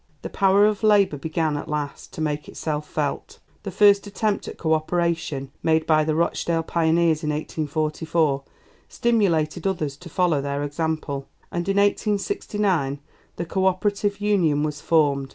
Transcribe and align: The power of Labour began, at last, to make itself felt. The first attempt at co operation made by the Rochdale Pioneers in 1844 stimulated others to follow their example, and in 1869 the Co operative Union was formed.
The 0.23 0.31
power 0.31 0.65
of 0.65 0.81
Labour 0.81 1.17
began, 1.17 1.55
at 1.57 1.67
last, 1.69 2.11
to 2.13 2.21
make 2.21 2.49
itself 2.49 2.89
felt. 2.89 3.37
The 3.61 3.69
first 3.69 4.07
attempt 4.07 4.47
at 4.47 4.57
co 4.57 4.73
operation 4.73 5.51
made 5.61 5.85
by 5.85 6.03
the 6.03 6.15
Rochdale 6.15 6.63
Pioneers 6.63 7.23
in 7.23 7.29
1844 7.29 8.41
stimulated 8.89 9.67
others 9.67 9.95
to 9.97 10.09
follow 10.09 10.41
their 10.41 10.63
example, 10.63 11.27
and 11.51 11.69
in 11.69 11.77
1869 11.77 12.97
the 13.35 13.45
Co 13.45 13.67
operative 13.67 14.19
Union 14.19 14.63
was 14.63 14.81
formed. 14.81 15.29